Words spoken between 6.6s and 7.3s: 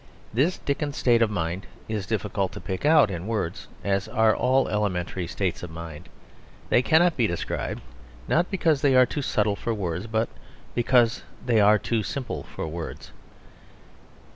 they cannot be